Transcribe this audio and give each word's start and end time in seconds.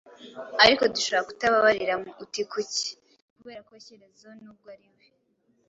Ariko 0.63 0.83
dushobora 0.93 1.27
kutababariramo. 1.29 2.09
Uti 2.23 2.41
kuki? 2.51 2.87
Nti 2.95 3.35
kubera 3.37 3.61
ko 3.67 3.71
Shyerezo, 3.85 4.27
n'ubwo 4.41 4.67
ari 4.73 4.87
we 4.95 5.05